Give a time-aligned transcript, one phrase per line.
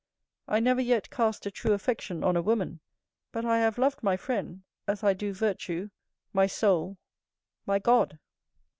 [0.47, 2.79] I never yet cast a true affection on a woman;
[3.31, 5.91] but I have loved my friend, as I do virtue,
[6.33, 6.97] my soul,
[7.67, 8.17] my God.